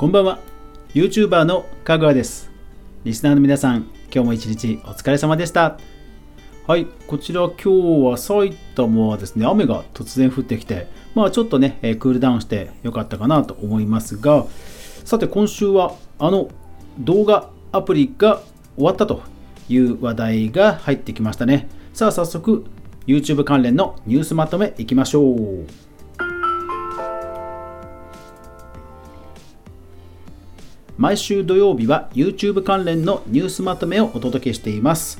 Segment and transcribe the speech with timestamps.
[0.00, 0.38] こんばんは。
[0.94, 2.50] YouTuber のかぐわです。
[3.04, 5.78] リスナーの皆さん今日も一日お疲れ様でした。
[6.66, 7.68] はいこちら今日
[8.08, 14.46] は埼玉はですね雨が突然降ってきてまあちょっとね、え、クールダウンしてよかったかなと思いますが
[15.04, 16.48] さて今週はあの
[16.98, 18.40] 動画アプリが
[18.76, 19.20] 終わったと
[19.68, 21.68] いう話題が入ってきましたね。
[21.92, 22.64] さあ早速
[23.06, 25.89] YouTube 関連のニュースまとめいきましょう。
[31.00, 35.18] 毎週土曜日は YouTube 関連のニュースまとめをお届けしています。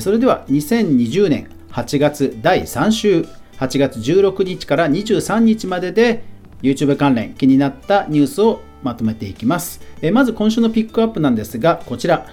[0.00, 3.26] それでは2020年8月第3週、
[3.56, 6.24] 8月16日から23日までで
[6.60, 9.80] YouTube 関連気になったニュースをまとめていきます。
[10.12, 12.26] まず今週のピックアップなんですが、こちら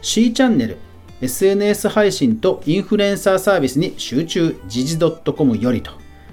[0.00, 0.76] C チャンネル
[1.22, 5.90] SNS 配信とインフルエンサーサービスに集中時事 .com よりと。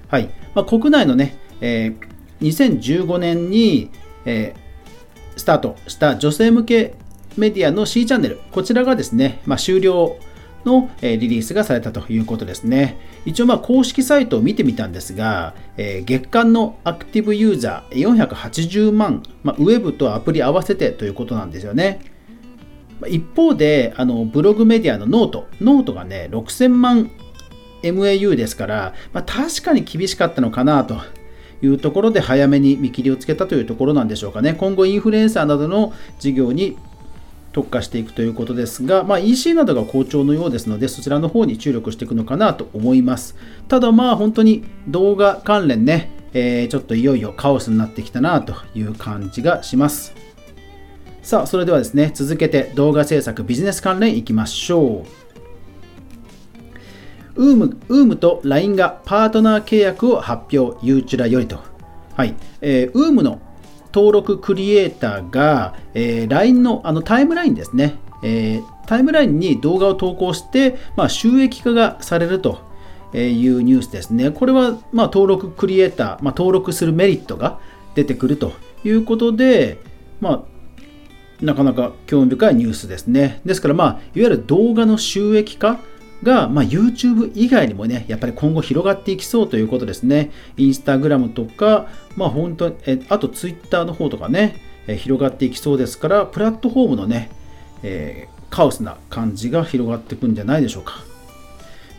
[0.07, 3.89] はいまあ、国内のね、えー、2015年に、
[4.25, 4.68] えー
[5.39, 6.93] スタートした女性向け
[7.37, 10.17] メディアの C チャンネル、こちらがですね、まあ、終了
[10.65, 12.97] のリリースがされたということですね。
[13.25, 22.01] 一応、まあ公式サイトを見てみたんですが、え、月間のアクティブユーザー480万、まあ、ウェブとアプリ合わせてということなんですよね。
[23.07, 27.09] 一方で、あのブログメディアのノート、ノートがね、6000万
[27.83, 30.97] MAU ですから、まあ、確かに厳しかったのかなと
[31.61, 34.53] いうところで早めに見切りをつけたというところなんでしょうかね。
[34.53, 36.77] 今後インフルエンサーなどの事業に
[37.51, 43.35] 特化していくということですが、まあ、EC などが好調のようですので、そちらの方に注力していくのかなと思います。
[43.67, 50.13] ただまあ本当に動画関連ね、えー、ちょっといよいよカオスになってきたなという感じがします。
[51.21, 55.28] さあ、それではですね、続けて動画制作ビジネス関連いきましょう。
[57.35, 61.59] ウームウームと LINE がパートナー契約を発表、ユーチュラよりと。
[62.15, 62.35] はい。
[62.61, 63.39] えー、ウームの
[63.93, 72.59] 登録クリエイターが、えー、LINE のあのタイムラインですね、えー、タイムラインに動画を投稿して、まあ、収益化がされると
[73.13, 74.31] いうニュースですね。
[74.31, 77.59] これは、まあ、登録クリエイター、まあ、登録するメリットが
[77.95, 79.79] 出てくるということで、
[80.21, 80.45] ま
[81.41, 83.41] あ、なかなか興味深いニュースですね。
[83.45, 85.79] ですから、まあ、いわゆる動画の収益化
[86.23, 90.31] が、まあ、YouTube 以外にもね、やっぱり今後広がっていきそうということですね。
[90.57, 97.29] インスタグラムとか、まあ本当えあと Twitter の方とかね、え広がっていきそうですから、プラットフォームのね、
[97.83, 100.95] えー、カオスな感じが広がっていくんじゃないでしょうか。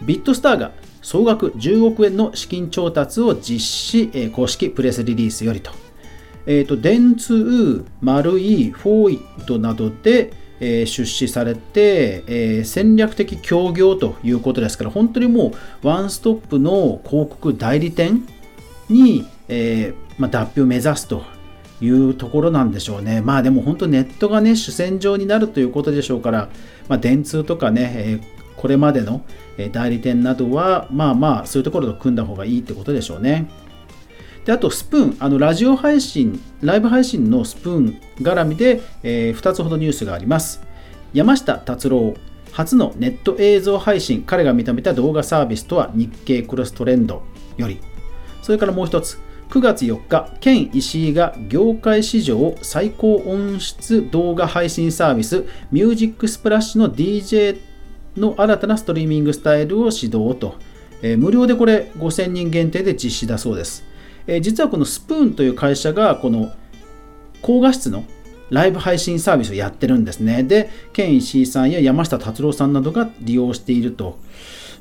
[0.02, 5.70] ビットスターが総額10億円の資金調達を実施、え、公式プレスリリースよりと。
[6.46, 18.26] えっ、ー、と、電通、丸い、フォーイットなどで、えー出資されて、え戦略的協業ということですから本当にもうワンストップの広告代理店
[18.88, 21.24] に、えま脱皮を目指すと
[21.80, 23.20] いうところなんでしょうね。
[23.20, 26.48] まあでも本当ネットがね主戦場になるということでしょうから、
[26.88, 29.22] まあ、電通とかね、えこれまでの
[29.72, 33.48] 代理店などはまあまあそういうところと組んだ方がいいってことでしょうね。
[34.50, 40.60] であとスプーンあのラジオ配信ライブ配信のスプーン絡みで、えー、2つほどニュースがあります。
[41.12, 42.14] 山下達郎
[42.50, 47.22] 初のネット映像配信彼が認めた動画サービスとは日経クロストレンド
[47.58, 47.80] より。
[48.42, 57.60] それからもう一つ9月4日、ケン石井が業界史上最高音質動画配信サービスミュージックスプラッシュの DJ
[58.16, 60.56] の新たなストリーミングスタイルを指導と、
[61.02, 63.88] えー、無料でこれ5000人限定で実施だそうです。
[64.26, 66.52] え、実はこのスプーンという会社がこの
[67.42, 68.04] 高画質の
[68.50, 70.42] ライブ配信サービスをやってるんですね。
[70.42, 74.18] で、ケン石井さんや山下達郎さんなどが利用していると。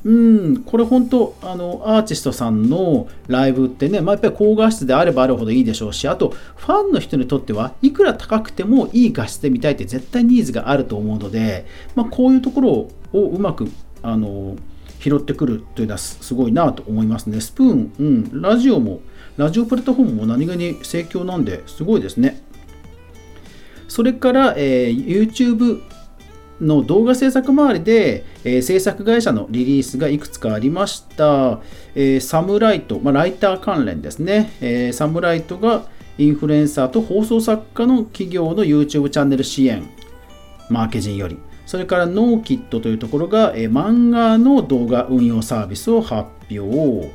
[0.05, 13.69] うん、これ本当、あの、アーティストさんのライブってね、まあ、やっぱり高画質であればあるほどいいでしょうし、あと、ファンの人にとっては、いくら高くてもいい画質で見たいって絶対ニーズがあると思うので、まあ、こういうところをうまく、
[14.01, 14.55] あの、
[14.99, 17.39] 拾ってくるというのはすごいなと思いますね。
[17.41, 18.99] スプーン、うん、ラジオも
[19.37, 22.41] ラジオプラットフォームも何気に盛況なんですごいですね。
[23.87, 25.81] それから、えー、YouTube
[26.61, 31.61] の動画制作周りで、えー、制作会社のリリースがいくつかありました。
[31.95, 34.51] えー、サムライト、まあ、ライター関連ですね。
[34.59, 35.85] えー、サムライトが
[36.17, 39.89] インフルエンサーと放送作家の企業の YouTube チャンネル支援、
[40.69, 41.37] マーケジンより。
[41.69, 47.13] それからノーキットというところが、え、漫画の動画運用サービスを発表。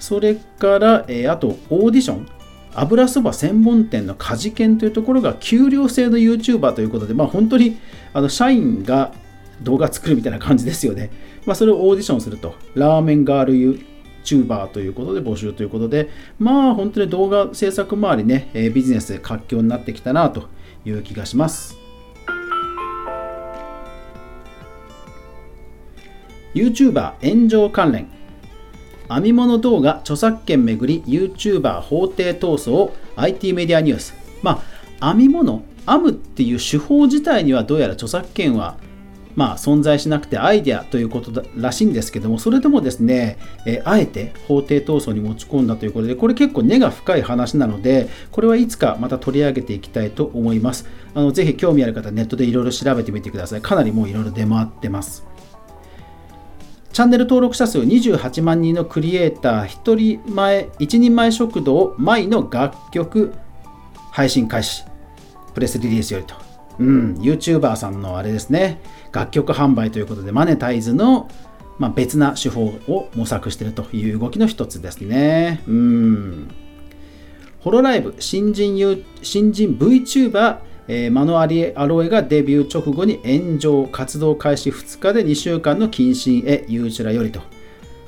[0.00, 2.26] それから、え、あとオーディション
[2.74, 7.78] 油そば専門店のカジケンというところが給料制の YouTuber ということで、まあ、本当に
[8.12, 9.12] あの社員が
[9.62, 11.12] 動画作るみたいな感じですよね。
[11.46, 12.56] まあ、それをオーディションすると。
[12.74, 13.54] ラーメンガール
[14.24, 16.08] VTuber ということで募集ということで、
[16.40, 20.48] まあ本当に動画制作周りね、ビジネスで活況になってきたなと
[20.84, 21.81] いう気がします。
[26.54, 28.08] YouTuber 炎上関連
[29.08, 34.62] 編み物動画著作権めぐり YouTuber 法廷闘争 IT メディアニュースま
[35.00, 38.76] あ編み物編むっていう手法自体にはどうやら著作権は
[39.34, 50.86] まあ、存在しなくてアイデアということらしいんですけども、それでもですね、えー、あえて法廷闘争に持ち込んだということで、これ結構根が深い話なので、これはいつかまた取り上げていきたいと思います。
[51.14, 53.62] あのぜひ興味ある方、ネットでいろいろ調べてみてください。
[53.62, 55.31] かなりもういろいろ出回ってます。
[56.92, 63.32] チャンネル登録者数28万人のクリエイター1人前、1人前食堂舞の楽曲
[64.10, 64.84] 配信開始。
[65.54, 66.34] プレスリリースよりと。
[66.78, 71.30] うん、YouTuber さんのあれですね、楽曲販売ということで、マネタイズの、
[71.78, 75.62] まあ、別な手法を模索しているという動きの一つですね。
[75.66, 76.50] うん。
[77.60, 78.76] ホロライブ、新人
[79.22, 80.58] 新人 VTuber
[80.94, 87.40] えー、マノアリアロエがデビュー直後に炎上、活動開始2日で2週間の謹慎へ、ユーチュラよりと。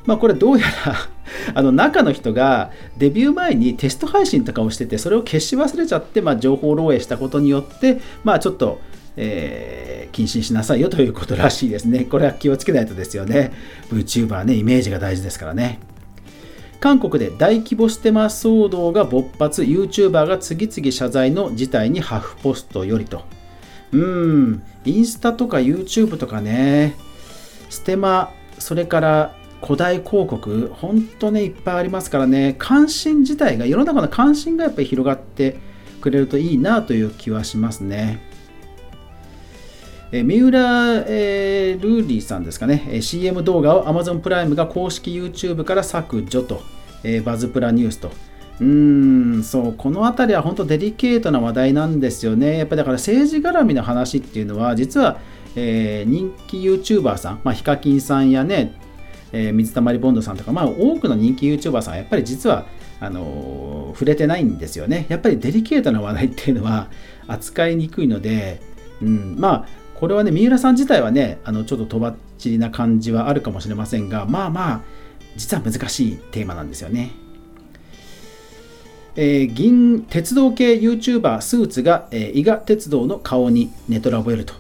[0.05, 0.97] まあ、これどうやら
[1.55, 8.81] あの中の人がデビュー前にテスト配信とかをしてて、それを消し忘れちゃって、まあ、情報漏洩したことによって、まあ、ちょっと、
[9.17, 12.01] えー、謹慎しなさいよということらしいですね。
[12.05, 13.53] これは気をつけないとですよね。
[13.91, 15.79] VTuber ね、イメージが大事ですからね。
[16.85, 23.25] 韓国で大規模ステマ騒動が勃発 YouTuber が次々謝罪の事態にハフポストよりと。
[23.93, 26.95] うんインスタとか YouTube とかね。
[27.71, 32.55] ステマそれから古代広告本当ねいっぱいありますからね。
[32.59, 35.57] 関心自体が世の中の関心がやっぱり広がって
[36.03, 38.34] くれるといいなという気はしますね。
[40.17, 46.63] え三浦、えー、ルーリーさんですかね、え CM 動画を Amazon プライムが公式 YouTube から削除と、
[47.03, 48.13] えー、バズプラニュースと。
[48.61, 52.59] うーん、そう、この辺りは本当デリケートな話題なんですよね。
[52.59, 55.19] やっぱりだから政治絡みの話っていうのは、実は、
[55.57, 58.79] えー、人気 YouTuber さん、まあ、ヒカキンさんやね、
[59.33, 62.67] えー、水溜りボンドさんとか、まあ、多くの人気 YouTuber さんはやっぱり実は
[63.01, 65.07] あの触れてないんですよね。
[65.09, 66.89] やっぱりデリケートな話題っていうのは
[67.27, 68.61] 扱いにくいので、
[69.03, 74.81] うん、まあこれはね、三浦さん自体はね、あのちょっととばっちりな感じはあるかもしれませんが、まあまあ、
[75.37, 77.13] 実は難しいテーマなんですよね。
[79.17, 84.55] えー、銀鉄道系 YouTuber スーツが、えー、伊賀鉄道の顔にネトラボえると。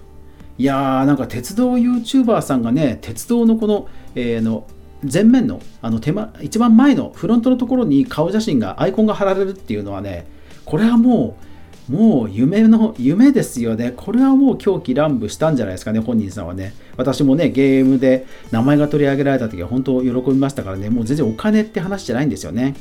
[0.56, 4.66] いやー、なんか鉄道 YouTuber さんがね、鉄道のこの、えー、の
[5.12, 10.26] 前面のあの手間一番前のフロントのところに顔写真がアイコンが貼られるっていうのはね
[10.64, 11.53] これはもう
[11.88, 13.92] もう夢の夢ですよね。
[13.94, 16.74] これはもう狂気乱舞したんじゃないですかね、本人さんはね。
[16.96, 22.74] 私もね、ゲームで名前が取り上げられた時は本当喜びましたからね、もう全然お金って話じゃないんですよね。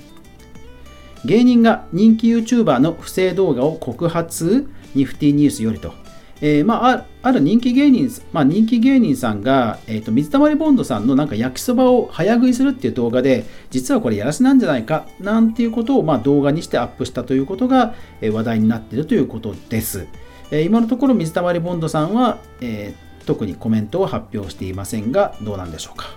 [1.25, 4.67] 芸人が人気 YouTuber の不正動画を告発？
[4.95, 6.02] ニフティニュースよりと。
[6.45, 20.05] えー、まあ、ある人気芸人、まあ、人気芸人さんが、えーと、水溜りボンドさんのなんか焼きそばを早食いするっていう動画で、実はこれやらせなんじゃないかなんていうことを、まあ、動画にしてアップしたということが、えー、話題になっているということです。
[20.51, 26.07] えー、今のところ水溜りボンドさんは、えー、特にコメントを発表していませんが、どうなんでしょうか。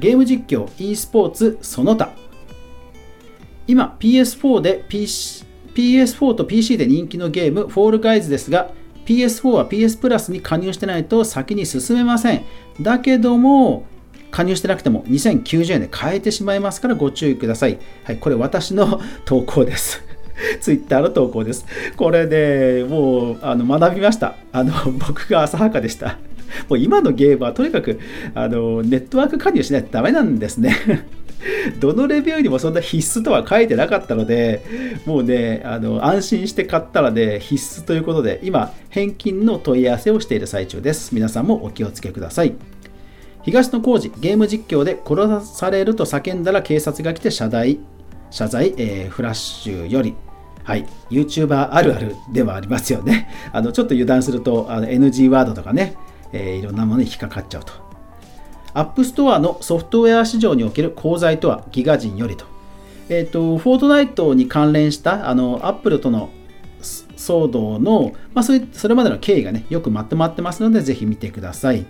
[0.00, 2.10] ゲーム実況 e スポーツその他
[3.70, 8.72] 今 PS4 で PC PS4 と PC で人気のゲーム、フォールガイズですが、
[9.06, 12.44] PS4 は PS プラスに加入してないと先に進めません。
[12.80, 13.86] だけども、
[14.32, 17.78] 加入してなくても2090円で買えてしまいますからご注意ください。
[18.02, 20.02] はい、これ私の 投稿です。
[20.60, 21.64] ツイッターの投稿です。
[21.96, 24.34] これで、ね、もうあの学びました。
[24.52, 26.18] あの僕が浅はかでした。
[26.68, 27.98] もう今のゲームはとにかく
[28.34, 30.76] あのネットワーク加入しないとダメなんですね。
[31.80, 34.62] どのレビューにもそんな必須とは書いてなかったので、
[35.06, 41.14] もうね、あの安心して買ったらね、必須ということで、今、返金の問い合わせをしている最中です。
[41.14, 42.52] 皆さんもお気をつけください。
[43.42, 47.80] 東野幸治、ゲーム実況で殺されると叫んだら警察が来て謝罪、
[48.30, 50.14] 謝罪、えー、フラッシュより、
[50.62, 53.28] はい、YouTuber あるあるではありますよね。
[53.52, 55.96] あのちょっと油断するとあの NG ワードとかね、
[56.32, 57.72] えー、いろんなものに引っかかっちゃうと。
[58.72, 62.44] アップストアのソフトウェア市場における功罪とは GIGAZINE よりと。
[63.08, 66.30] えっ、ー、と、フォートナイトに関連したあのアップルとの
[66.80, 71.84] 騒動の、まあ、それそれまでの経緯がね、よくまとまってますので、ぜひ見てください。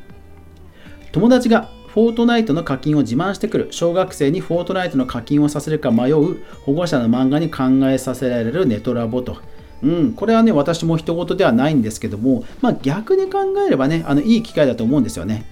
[1.13, 9.39] 友達がフォートナイトの課金を自慢してくる小学生にフォートナイトの課金をさせるか迷う保護者の漫画に考えさせられるネトラボと。
[9.83, 15.45] うん、これはね、私も一言ではないんですけども、まあ、逆に考えればね、あのいい機会だと思うんですよね。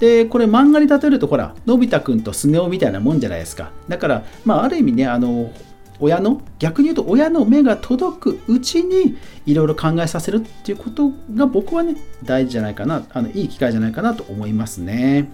[0.00, 3.70] で、これ漫画に例えると、ほら、のび太くんとスネ夫みたいなもんじゃないですか。
[3.88, 5.52] だから、まあ、ある意味ね、あの、
[6.00, 9.16] 親の、逆に言うと親の目が届くうちに、
[9.46, 15.30] いろいろ考えさせるっていうことが僕はね、大事じゃないかな、あのいい機会じゃないかなと思いますね。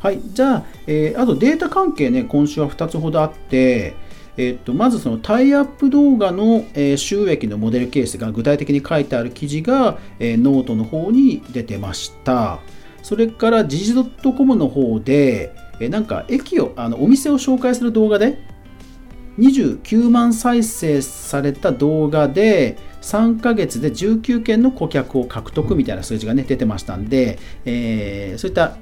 [0.00, 3.96] はい、じゃあ、えー、あとデータ関係ね、今週は2つほどあって、
[4.38, 12.60] えっと、まずそのタイアップ動画の、え、収益のモデルケースが具体的に書いてある記事が、え、ノートの方に出てました。
[13.02, 18.38] それから時事 .com の方で、え、なんか駅を、あのお店を紹介する動画で、
[19.40, 28.76] 29万再生された動画で3ヶ月で19件の顧客を獲得みたいな数字が、ね、出てましたんで、えー、そういった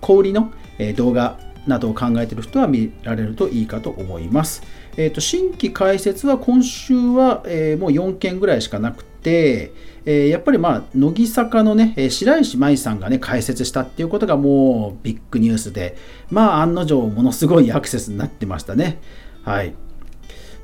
[0.00, 0.52] 小売りの
[0.94, 4.62] 動画などを考えている人は見られるといいかと思います。
[4.96, 9.72] えーと、新規開設は今週は、えー、もう4件ぐらいしかなくて、
[10.04, 15.96] えー、やっぱりまあ乃木坂のね、白石麻衣さんがね開設したっていうことがもうビッグニュースで、
[16.30, 18.98] まあ案の定ものすごいアクセスになってましたね。
[19.44, 19.74] はい。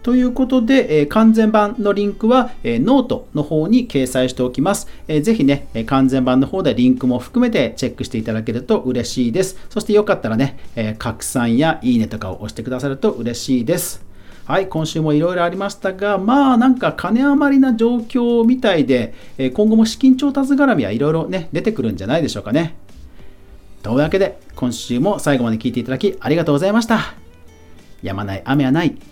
[0.02, 4.88] ということで、え、完全版のリンクは、え、ノートの方に掲載しておきます。
[5.06, 9.56] えー、ぜひね、完全版の方でリンクも含めてチェックしていただけると嬉しいです。
[9.70, 14.04] そしてよかったらね、え、拡散やいいねとかを押してくださると嬉しいです。
[14.44, 22.74] はい、今週もいろいろありましたが、まあなんか金余りな状況みたいで、え今後も資金調達絡みはいろいろね、出てくるんじゃないでしょうかね。
[23.84, 27.14] というわけで、今週も最後まで聞いていただきありがとうございました。
[28.02, 29.11] やまない雨はない。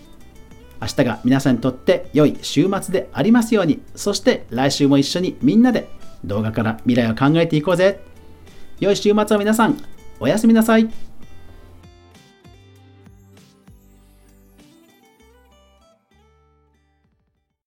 [0.81, 5.87] 明日が皆さんにとって良い週末でありますように、そして来週も一緒にみんなで
[6.25, 8.01] 動画から未来を考えていこうぜ。
[8.79, 9.77] 良い週末を皆さん、
[10.19, 10.89] おやすみなさい。